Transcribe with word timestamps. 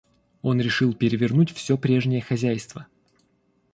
Он 0.41 0.59
решил 0.59 0.95
перевернуть 0.95 1.51
всё 1.51 1.77
прежнее 1.77 2.21
хозяйство. 2.21 2.87